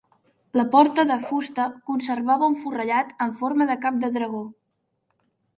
[0.59, 4.45] La porta de fusta conserva un forrellat amb forma de cap de dragó.